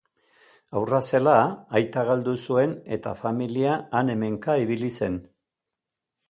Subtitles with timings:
[0.77, 1.35] Haurra zela,
[1.79, 5.21] aita galdu zuen eta familia han-hemenka ibili zen.